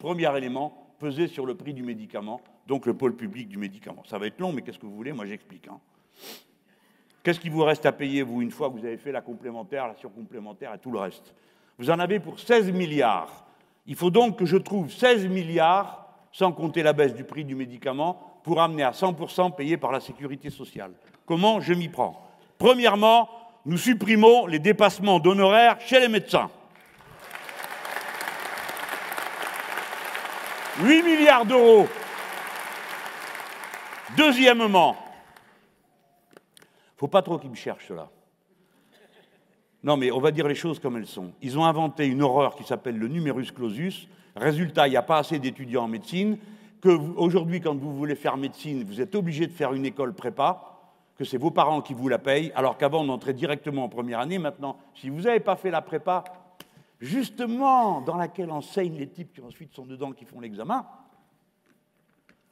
Premier 0.00 0.34
élément, 0.34 0.94
peser 0.98 1.28
sur 1.28 1.44
le 1.44 1.54
prix 1.54 1.74
du 1.74 1.82
médicament, 1.82 2.40
donc 2.66 2.86
le 2.86 2.94
pôle 2.94 3.14
public 3.14 3.48
du 3.48 3.58
médicament. 3.58 4.02
Ça 4.08 4.16
va 4.16 4.26
être 4.26 4.40
long, 4.40 4.50
mais 4.50 4.62
qu'est-ce 4.62 4.78
que 4.78 4.86
vous 4.86 4.96
voulez? 4.96 5.12
Moi, 5.12 5.26
j'explique. 5.26 5.68
Hein. 5.68 5.78
Qu'est-ce 7.22 7.38
qui 7.38 7.50
vous 7.50 7.62
reste 7.62 7.84
à 7.84 7.92
payer, 7.92 8.22
vous, 8.22 8.40
une 8.40 8.50
fois 8.50 8.70
que 8.70 8.78
vous 8.78 8.86
avez 8.86 8.96
fait 8.96 9.12
la 9.12 9.20
complémentaire, 9.20 9.86
la 9.86 9.94
surcomplémentaire 9.94 10.72
et 10.72 10.78
tout 10.78 10.90
le 10.90 10.98
reste? 10.98 11.34
Vous 11.78 11.90
en 11.90 11.98
avez 11.98 12.18
pour 12.18 12.40
16 12.40 12.72
milliards. 12.72 13.44
Il 13.86 13.94
faut 13.94 14.10
donc 14.10 14.38
que 14.38 14.46
je 14.46 14.56
trouve 14.56 14.90
16 14.90 15.26
milliards, 15.28 16.08
sans 16.32 16.50
compter 16.52 16.82
la 16.82 16.94
baisse 16.94 17.14
du 17.14 17.24
prix 17.24 17.44
du 17.44 17.54
médicament, 17.54 18.40
pour 18.42 18.62
amener 18.62 18.84
à 18.84 18.92
100% 18.92 19.54
payé 19.54 19.76
par 19.76 19.92
la 19.92 20.00
sécurité 20.00 20.48
sociale. 20.48 20.92
Comment? 21.26 21.60
Je 21.60 21.74
m'y 21.74 21.88
prends 21.88 22.26
Premièrement, 22.56 23.28
nous 23.66 23.76
supprimons 23.76 24.46
les 24.46 24.60
dépassements 24.60 25.20
d'honoraires 25.20 25.78
chez 25.82 26.00
les 26.00 26.08
médecins. 26.08 26.50
8 30.82 31.02
milliards 31.02 31.44
d'euros. 31.44 31.86
Deuxièmement, 34.16 34.96
faut 36.96 37.08
pas 37.08 37.22
trop 37.22 37.38
qu'ils 37.38 37.50
me 37.50 37.54
cherchent 37.54 37.88
cela. 37.88 38.08
Non, 39.82 39.96
mais 39.96 40.10
on 40.10 40.20
va 40.20 40.30
dire 40.30 40.46
les 40.46 40.54
choses 40.54 40.78
comme 40.78 40.96
elles 40.96 41.06
sont. 41.06 41.32
Ils 41.40 41.58
ont 41.58 41.64
inventé 41.64 42.06
une 42.06 42.22
horreur 42.22 42.54
qui 42.54 42.64
s'appelle 42.64 42.98
le 42.98 43.08
numerus 43.08 43.50
clausus. 43.50 44.08
Résultat, 44.36 44.86
il 44.88 44.90
n'y 44.90 44.96
a 44.96 45.02
pas 45.02 45.18
assez 45.18 45.38
d'étudiants 45.38 45.84
en 45.84 45.88
médecine. 45.88 46.38
Aujourd'hui, 47.16 47.60
quand 47.60 47.74
vous 47.74 47.94
voulez 47.94 48.14
faire 48.14 48.36
médecine, 48.36 48.84
vous 48.84 49.00
êtes 49.00 49.14
obligé 49.14 49.46
de 49.46 49.52
faire 49.52 49.72
une 49.72 49.86
école 49.86 50.14
prépa, 50.14 50.78
que 51.18 51.24
c'est 51.24 51.38
vos 51.38 51.50
parents 51.50 51.82
qui 51.82 51.94
vous 51.94 52.08
la 52.08 52.18
payent, 52.18 52.52
alors 52.54 52.78
qu'avant 52.78 53.04
on 53.04 53.08
entrait 53.10 53.34
directement 53.34 53.84
en 53.84 53.88
première 53.88 54.20
année. 54.20 54.38
Maintenant, 54.38 54.78
si 54.94 55.10
vous 55.10 55.22
n'avez 55.22 55.40
pas 55.40 55.56
fait 55.56 55.70
la 55.70 55.82
prépa, 55.82 56.24
justement 57.00 58.00
dans 58.02 58.16
laquelle 58.16 58.50
enseignent 58.50 58.96
les 58.96 59.08
types 59.08 59.32
qui 59.32 59.40
ensuite 59.40 59.72
sont 59.72 59.86
dedans, 59.86 60.12
qui 60.12 60.24
font 60.24 60.40
l'examen, 60.40 60.86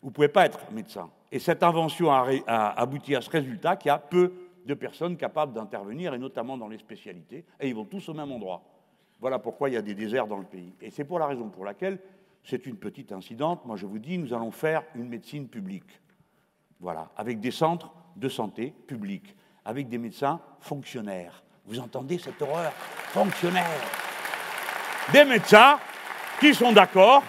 vous 0.00 0.08
ne 0.08 0.14
pouvez 0.14 0.28
pas 0.28 0.46
être 0.46 0.70
médecin. 0.70 1.10
Et 1.32 1.38
cette 1.38 1.62
invention 1.62 2.12
a, 2.12 2.28
abouti 2.46 3.16
à 3.16 3.20
ce 3.20 3.30
résultat 3.30 3.76
qu'il 3.76 3.88
y 3.88 3.92
a 3.92 3.98
peu 3.98 4.32
de 4.64 4.74
personnes 4.74 5.16
capables 5.16 5.52
d'intervenir, 5.52 6.14
et 6.14 6.18
notamment 6.18 6.56
dans 6.56 6.68
les 6.68 6.78
spécialités, 6.78 7.44
et 7.60 7.68
ils 7.68 7.74
vont 7.74 7.84
tous 7.84 8.08
au 8.08 8.14
même 8.14 8.30
endroit. 8.32 8.62
Voilà 9.20 9.38
pourquoi 9.38 9.68
il 9.68 9.74
y 9.74 9.76
a 9.76 9.82
des 9.82 9.94
déserts 9.94 10.26
dans 10.26 10.38
le 10.38 10.44
pays. 10.44 10.74
Et 10.80 10.90
c'est 10.90 11.04
pour 11.04 11.18
la 11.18 11.26
raison 11.26 11.48
pour 11.48 11.64
laquelle 11.64 11.98
c'est 12.44 12.66
une 12.66 12.76
petite 12.76 13.12
incidente. 13.12 13.64
Moi, 13.64 13.76
je 13.76 13.86
vous 13.86 13.98
dis, 13.98 14.18
nous 14.18 14.32
allons 14.32 14.50
faire 14.50 14.82
une 14.94 15.08
médecine 15.08 15.48
publique. 15.48 16.00
Voilà, 16.78 17.10
avec 17.16 17.40
des 17.40 17.50
centres 17.50 17.92
de 18.14 18.28
santé 18.28 18.72
publics, 18.86 19.34
avec 19.64 19.88
des 19.88 19.98
médecins 19.98 20.40
fonctionnaires. 20.60 21.42
Vous 21.64 21.80
entendez 21.80 22.18
cette 22.18 22.40
horreur? 22.42 22.70
Fonctionnaires 23.12 24.05
Des 25.12 25.24
médecins 25.24 25.78
qui 26.40 26.54
sont 26.54 26.72
d'accord, 26.72 27.22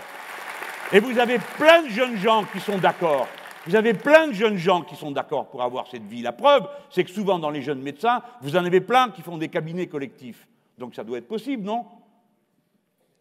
et 0.92 1.00
vous 1.00 1.20
avez 1.20 1.38
plein 1.58 1.83
de 1.83 1.89
jeunes 1.89 2.17
gens 2.17 2.44
qui 2.52 2.59
sont 2.59 2.78
d'accord. 2.78 3.28
Vous 3.67 3.75
avez 3.75 3.94
plein 3.94 4.28
de 4.28 4.33
jeunes 4.33 4.58
gens 4.58 4.81
qui 4.81 4.95
sont 4.95 5.11
d'accord 5.11 5.47
pour 5.47 5.61
avoir 5.61 5.88
cette 5.88 6.05
vie. 6.05 6.22
La 6.22 6.31
preuve, 6.31 6.67
c'est 6.89 7.03
que 7.03 7.11
souvent 7.11 7.38
dans 7.38 7.50
les 7.50 7.61
jeunes 7.61 7.81
médecins, 7.81 8.22
vous 8.42 8.55
en 8.55 8.66
avez 8.66 8.81
plein 8.81 9.11
qui 9.11 9.22
font 9.22 9.38
des 9.38 9.50
cabinets 9.50 9.88
collectifs. 9.88 10.48
Donc 10.78 10.95
ça 10.95 11.03
doit 11.03 11.17
être 11.17 11.28
possible, 11.28 11.64
non? 11.64 11.86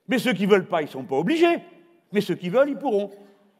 Mais 0.08 0.18
ceux 0.18 0.32
qui 0.32 0.46
ne 0.46 0.52
veulent 0.52 0.66
pas, 0.66 0.82
ils 0.82 0.86
ne 0.86 0.90
sont 0.90 1.02
pas 1.02 1.16
obligés. 1.16 1.58
Mais 2.12 2.20
ceux 2.20 2.36
qui 2.36 2.48
veulent, 2.48 2.70
ils 2.70 2.78
pourront. 2.78 3.10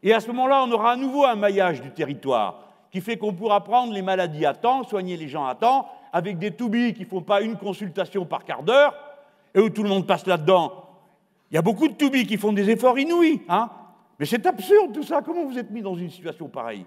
Et 0.03 0.15
à 0.15 0.21
ce 0.21 0.29
moment-là, 0.29 0.63
on 0.63 0.71
aura 0.71 0.93
à 0.93 0.97
nouveau 0.97 1.25
un 1.25 1.35
maillage 1.35 1.83
du 1.83 1.91
territoire 1.91 2.61
qui 2.93 3.01
fait 3.01 3.19
qu'on 3.19 3.35
pourra 3.35 3.65
prendre 3.65 3.93
les 3.93 4.03
maladies 4.03 4.47
à 4.47 4.55
temps, 4.55 4.85
soigner 4.85 5.17
les 5.17 5.29
gens 5.29 5.45
à 5.45 5.57
temps, 5.57 5.89
avec 6.13 6.39
des 6.39 6.53
toubis 6.53 6.95
qui 6.95 7.03
ne 7.03 7.09
font 7.09 7.21
pas 7.21 7.41
une 7.41 7.57
consultation 7.57 8.25
par 8.25 8.45
quart 8.45 8.63
d'heure, 8.63 8.95
et 9.55 9.61
où 9.61 9.69
tout 9.69 9.83
le 9.83 9.89
monde 9.89 10.07
passe 10.07 10.25
là-dedans. 10.27 10.86
Il 11.51 11.55
y 11.55 11.59
a 11.59 11.63
beaucoup 11.63 11.89
de 11.89 11.95
toubis 11.95 12.27
qui 12.27 12.37
font 12.37 12.53
des 12.53 12.69
efforts 12.71 12.99
inouïs, 12.99 13.43
hein 13.49 13.71
mais 14.19 14.27
c'est 14.27 14.47
absurde 14.47 14.93
tout 14.93 15.03
ça. 15.03 15.23
Comment 15.23 15.45
vous 15.45 15.59
êtes 15.59 15.71
mis 15.71 15.83
dans 15.83 15.95
une 15.95 16.11
situation 16.11 16.49
pareille? 16.49 16.87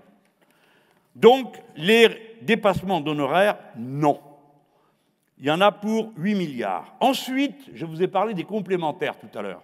Donc, 1.16 1.62
les 1.76 2.38
dépassements 2.42 3.02
d'honoraires, 3.02 3.58
non. 3.78 4.20
Il 5.38 5.46
y 5.46 5.52
en 5.52 5.62
a 5.62 5.72
pour 5.72 6.12
8 6.18 6.36
milliards. 6.36 6.96
Ensuite, 7.00 7.70
je 7.74 7.86
vous 7.86 8.02
ai 8.02 8.08
parlé 8.08 8.34
des 8.34 8.44
complémentaires 8.44 9.18
tout 9.18 9.38
à 9.38 9.42
l'heure. 9.42 9.64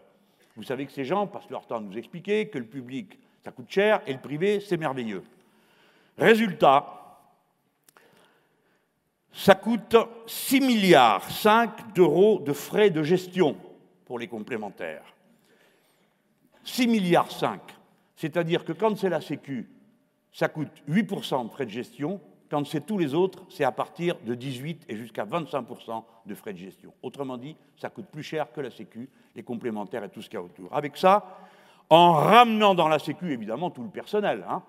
Vous 0.55 0.63
savez 0.63 0.85
que 0.85 0.91
ces 0.91 1.03
gens 1.03 1.27
passent 1.27 1.49
leur 1.49 1.65
temps 1.65 1.77
à 1.77 1.81
nous 1.81 1.97
expliquer 1.97 2.47
que 2.47 2.57
le 2.57 2.65
public, 2.65 3.19
ça 3.43 3.51
coûte 3.51 3.69
cher, 3.69 4.01
et 4.07 4.13
le 4.13 4.19
privé, 4.19 4.59
c'est 4.59 4.77
merveilleux. 4.77 5.23
Résultat, 6.17 6.85
ça 9.33 9.55
coûte 9.55 9.97
6 10.27 10.61
milliards 10.61 11.29
5 11.29 11.93
d'euros 11.93 12.39
de 12.39 12.53
frais 12.53 12.89
de 12.89 13.03
gestion 13.03 13.57
pour 14.05 14.19
les 14.19 14.27
complémentaires. 14.27 15.03
6 16.63 16.87
milliards 16.87 17.31
5. 17.31 17.59
C'est-à-dire 18.15 18.63
que 18.63 18.73
quand 18.73 18.97
c'est 18.97 19.09
la 19.09 19.21
Sécu, 19.21 19.69
ça 20.31 20.47
coûte 20.47 20.71
8% 20.89 21.45
de 21.45 21.49
frais 21.49 21.65
de 21.65 21.71
gestion. 21.71 22.19
Quand 22.49 22.65
c'est 22.65 22.85
tous 22.85 22.97
les 22.97 23.13
autres, 23.13 23.43
c'est 23.49 23.63
à 23.63 23.71
partir 23.71 24.17
de 24.25 24.35
18% 24.35 24.77
et 24.87 24.95
jusqu'à 24.95 25.25
25% 25.25 26.03
de 26.25 26.35
frais 26.35 26.53
de 26.53 26.57
gestion. 26.57 26.93
Autrement 27.01 27.37
dit, 27.37 27.55
ça 27.77 27.89
coûte 27.89 28.07
plus 28.07 28.23
cher 28.23 28.51
que 28.51 28.61
la 28.61 28.71
Sécu, 28.71 29.09
les 29.35 29.43
complémentaires 29.43 30.03
et 30.03 30.09
tout 30.09 30.21
ce 30.21 30.29
qu'il 30.29 30.37
y 30.37 30.41
a 30.41 30.43
autour. 30.43 30.73
Avec 30.75 30.97
ça, 30.97 31.39
en 31.89 32.13
ramenant 32.13 32.75
dans 32.75 32.87
la 32.87 32.99
Sécu, 32.99 33.31
évidemment, 33.31 33.69
tout 33.69 33.83
le 33.83 33.89
personnel, 33.89 34.45
hein, 34.47 34.63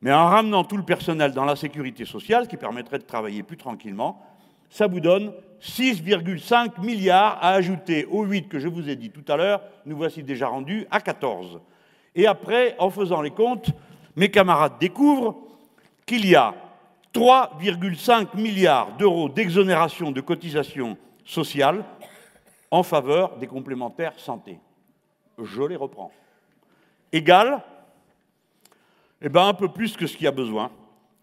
mais 0.00 0.12
en 0.12 0.26
ramenant 0.26 0.64
tout 0.64 0.76
le 0.76 0.84
personnel 0.84 1.32
dans 1.32 1.44
la 1.44 1.56
sécurité 1.56 2.04
sociale, 2.04 2.46
qui 2.46 2.56
permettrait 2.56 2.98
de 2.98 3.04
travailler 3.04 3.42
plus 3.42 3.56
tranquillement, 3.56 4.22
ça 4.70 4.86
vous 4.86 5.00
donne 5.00 5.32
6,5 5.60 6.80
milliards 6.80 7.38
à 7.40 7.50
ajouter 7.50 8.04
aux 8.06 8.24
8 8.24 8.48
que 8.48 8.58
je 8.58 8.68
vous 8.68 8.88
ai 8.88 8.96
dit 8.96 9.10
tout 9.10 9.24
à 9.30 9.36
l'heure. 9.36 9.62
Nous 9.86 9.96
voici 9.96 10.22
déjà 10.22 10.48
rendus 10.48 10.86
à 10.90 11.00
14. 11.00 11.60
Et 12.14 12.26
après, 12.26 12.76
en 12.78 12.90
faisant 12.90 13.20
les 13.20 13.30
comptes, 13.30 13.70
mes 14.16 14.30
camarades 14.30 14.78
découvrent 14.80 15.36
qu'il 16.06 16.26
y 16.26 16.34
a 16.34 16.54
3,5 17.14 18.36
milliards 18.36 18.96
d'euros 18.96 19.28
d'exonération 19.28 20.10
de 20.10 20.20
cotisations 20.20 20.96
sociales 21.24 21.84
en 22.70 22.82
faveur 22.82 23.36
des 23.38 23.46
complémentaires 23.46 24.18
santé. 24.18 24.58
Je 25.42 25.62
les 25.62 25.76
reprends. 25.76 26.12
Égal 27.12 27.62
eh 29.20 29.28
bien, 29.28 29.48
un 29.48 29.54
peu 29.54 29.68
plus 29.68 29.96
que 29.96 30.06
ce 30.06 30.16
qu'il 30.16 30.24
y 30.24 30.28
a 30.28 30.32
besoin, 30.32 30.70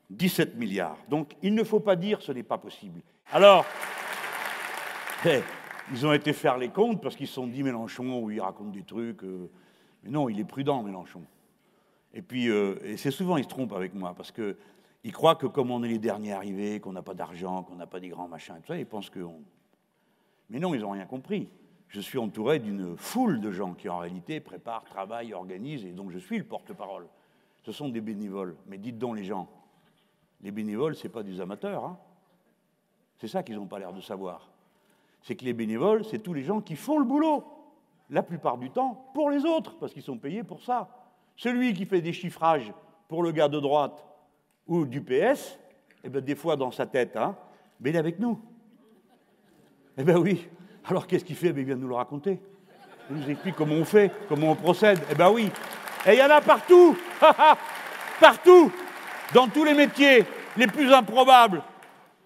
17 0.09 0.55
milliards. 0.55 0.97
Donc, 1.09 1.35
il 1.41 1.53
ne 1.53 1.63
faut 1.63 1.79
pas 1.79 1.95
dire 1.95 2.21
ce 2.21 2.31
n'est 2.31 2.43
pas 2.43 2.57
possible. 2.57 3.01
Alors, 3.31 3.65
eh, 5.25 5.41
ils 5.91 6.05
ont 6.05 6.13
été 6.13 6.33
faire 6.33 6.57
les 6.57 6.69
comptes 6.69 7.01
parce 7.01 7.15
qu'ils 7.15 7.27
se 7.27 7.33
sont 7.33 7.47
dit 7.47 7.63
Mélenchon, 7.63 8.21
où 8.21 8.31
il 8.31 8.41
raconte 8.41 8.71
des 8.71 8.83
trucs. 8.83 9.23
Euh, 9.23 9.49
mais 10.03 10.09
non, 10.09 10.29
il 10.29 10.39
est 10.39 10.45
prudent, 10.45 10.83
Mélenchon. 10.83 11.23
Et 12.13 12.21
puis, 12.21 12.49
euh, 12.49 12.77
et 12.83 12.97
c'est 12.97 13.11
souvent, 13.11 13.37
il 13.37 13.43
se 13.43 13.49
trompe 13.49 13.73
avec 13.73 13.93
moi 13.93 14.13
parce 14.15 14.31
qu'il 14.31 15.11
croit 15.11 15.35
que 15.35 15.47
comme 15.47 15.71
on 15.71 15.83
est 15.83 15.89
les 15.89 15.99
derniers 15.99 16.33
arrivés, 16.33 16.79
qu'on 16.79 16.93
n'a 16.93 17.01
pas 17.01 17.13
d'argent, 17.13 17.63
qu'on 17.63 17.75
n'a 17.75 17.87
pas 17.87 17.99
des 17.99 18.09
grands 18.09 18.27
machins, 18.27 18.55
tout 18.61 18.67
ça, 18.67 18.77
ils 18.77 18.85
pensent 18.85 19.09
que. 19.09 19.19
Mais 20.49 20.59
non, 20.59 20.73
ils 20.73 20.81
n'ont 20.81 20.91
rien 20.91 21.05
compris. 21.05 21.49
Je 21.87 21.99
suis 21.99 22.17
entouré 22.17 22.59
d'une 22.59 22.95
foule 22.97 23.41
de 23.41 23.51
gens 23.51 23.73
qui, 23.73 23.89
en 23.89 23.99
réalité, 23.99 24.39
préparent, 24.39 24.83
travaillent, 24.85 25.33
organisent, 25.33 25.85
et 25.85 25.91
donc 25.91 26.11
je 26.11 26.19
suis 26.19 26.37
le 26.37 26.43
porte-parole 26.43 27.07
ce 27.65 27.71
sont 27.71 27.89
des 27.89 28.01
bénévoles. 28.01 28.55
Mais 28.67 28.77
dites 28.77 28.97
donc 28.97 29.17
les 29.17 29.23
gens, 29.23 29.49
les 30.45 30.51
bénévoles, 30.51 30.95
ce 30.95 31.07
n'est 31.07 31.11
pas 31.11 31.23
des 31.23 31.41
amateurs. 31.41 31.83
Hein 31.83 31.97
c'est 33.17 33.27
ça 33.27 33.41
qu'ils 33.41 33.55
n'ont 33.55 33.65
pas 33.65 33.79
l'air 33.79 33.91
de 33.91 33.99
savoir. 33.99 34.47
C'est 35.23 35.35
que 35.35 35.43
les 35.43 35.53
bénévoles, 35.53 36.05
c'est 36.05 36.19
tous 36.19 36.35
les 36.35 36.43
gens 36.43 36.61
qui 36.61 36.75
font 36.75 36.99
le 36.99 37.03
boulot, 37.03 37.43
la 38.11 38.21
plupart 38.21 38.59
du 38.59 38.69
temps, 38.69 39.09
pour 39.15 39.31
les 39.31 39.43
autres, 39.43 39.75
parce 39.79 39.91
qu'ils 39.91 40.03
sont 40.03 40.19
payés 40.19 40.43
pour 40.43 40.61
ça. 40.61 40.87
Celui 41.35 41.73
qui 41.73 41.87
fait 41.87 41.99
des 41.99 42.13
chiffrages 42.13 42.71
pour 43.07 43.23
le 43.23 43.31
gars 43.31 43.47
de 43.47 43.59
droite 43.59 44.05
ou 44.67 44.85
du 44.85 45.01
PS, 45.01 45.57
eh 46.03 46.09
bien, 46.09 46.21
des 46.21 46.35
fois 46.35 46.55
dans 46.55 46.69
sa 46.69 46.85
tête, 46.85 47.17
hein, 47.17 47.35
il 47.83 47.95
est 47.95 47.97
avec 47.97 48.19
nous. 48.19 48.39
Eh 49.97 50.03
bien 50.03 50.19
oui. 50.19 50.47
Alors 50.85 51.07
qu'est-ce 51.07 51.25
qu'il 51.25 51.35
fait? 51.35 51.53
Ben, 51.53 51.61
Il 51.61 51.65
vient 51.65 51.75
nous 51.75 51.87
le 51.87 51.95
raconter. 51.95 52.39
Il 53.09 53.15
nous 53.17 53.29
explique 53.31 53.55
comment 53.55 53.75
on 53.75 53.85
fait, 53.85 54.11
comment 54.29 54.51
on 54.51 54.55
procède. 54.55 54.99
Eh 55.09 55.15
bien 55.15 55.31
oui. 55.31 55.49
Et 56.05 56.13
il 56.13 56.19
y 56.19 56.21
en 56.21 56.29
a 56.29 56.41
partout, 56.41 56.95
partout, 58.19 58.71
dans 59.33 59.47
tous 59.47 59.63
les 59.63 59.73
métiers 59.73 60.23
les 60.57 60.67
plus 60.67 60.91
improbables, 60.93 61.63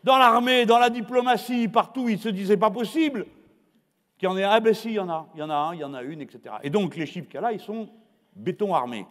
dans 0.04 0.18
l'armée, 0.18 0.66
dans 0.66 0.80
la 0.80 0.90
diplomatie, 0.90 1.68
partout, 1.68 2.08
ils 2.10 2.20
se 2.20 2.30
disaient 2.30 2.58
pas 2.58 2.72
possible 2.72 3.26
qu'il 4.18 4.30
y 4.30 4.32
en 4.32 4.38
ait. 4.38 4.44
Ah 4.44 4.60
ben 4.60 4.74
si, 4.74 4.90
il 4.90 4.94
y 4.94 5.00
en 5.00 5.10
a, 5.10 5.28
il 5.36 5.40
y 5.40 5.44
en 5.44 5.50
a 5.50 5.56
un, 5.56 5.74
il 5.74 5.80
y 5.80 5.84
en 5.84 5.94
a 5.94 6.02
une, 6.02 6.22
etc. 6.22 6.56
Et 6.64 6.70
donc 6.70 6.96
les 6.96 7.06
chiffres 7.06 7.28
qu'il 7.28 7.36
y 7.36 7.38
a 7.38 7.42
là, 7.42 7.52
ils 7.52 7.60
sont 7.60 7.90
béton 8.36 8.74
armé. 8.74 9.06